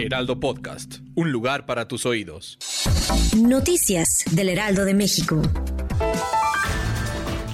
[0.00, 2.58] Heraldo Podcast, un lugar para tus oídos.
[3.36, 5.42] Noticias del Heraldo de México.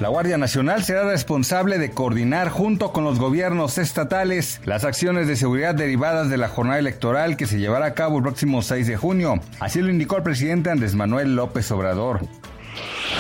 [0.01, 5.37] La Guardia Nacional será responsable de coordinar junto con los gobiernos estatales las acciones de
[5.37, 8.97] seguridad derivadas de la jornada electoral que se llevará a cabo el próximo 6 de
[8.97, 9.41] junio.
[9.59, 12.21] Así lo indicó el presidente Andrés Manuel López Obrador.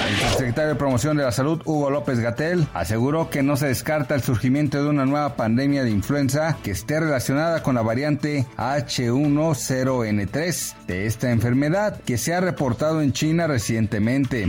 [0.07, 4.15] El secretario de Promoción de la Salud, Hugo López Gatel, aseguró que no se descarta
[4.15, 10.75] el surgimiento de una nueva pandemia de influenza que esté relacionada con la variante H10N3
[10.87, 14.49] de esta enfermedad que se ha reportado en China recientemente.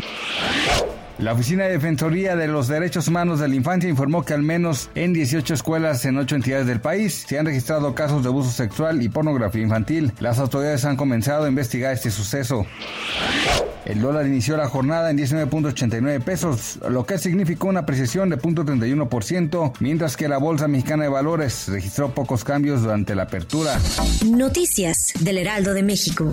[1.17, 4.91] La Oficina de Defensoría de los Derechos Humanos de la Infancia informó que al menos
[4.94, 9.02] en 18 escuelas en 8 entidades del país se han registrado casos de abuso sexual
[9.02, 10.13] y pornografía infantil.
[10.19, 12.67] Las autoridades han comenzado a investigar este suceso.
[13.88, 19.75] El dólar inició la jornada en 19.89 pesos, lo que significó una apreciación de 0.31%,
[19.79, 23.79] mientras que la Bolsa Mexicana de Valores registró pocos cambios durante la apertura.
[24.25, 26.29] Noticias del Heraldo de México.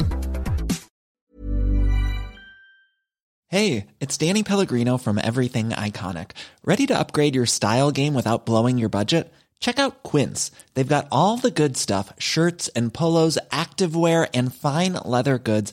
[3.47, 6.33] Hey, it's Danny Pellegrino from Everything Iconic.
[6.65, 9.33] ¿Ready to upgrade your style game without blowing your budget?
[9.61, 10.51] Check out Quince.
[10.75, 15.73] They've got all the good stuff shirts and polos, activewear, and fine leather goods,